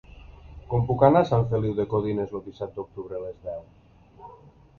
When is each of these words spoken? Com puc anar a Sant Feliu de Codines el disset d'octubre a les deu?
Com 0.71 0.87
puc 0.91 1.03
anar 1.07 1.21
a 1.25 1.27
Sant 1.31 1.45
Feliu 1.51 1.75
de 1.81 1.85
Codines 1.91 2.33
el 2.41 2.43
disset 2.47 2.75
d'octubre 2.79 3.19
a 3.19 3.23
les 3.27 3.39
deu? 3.51 4.35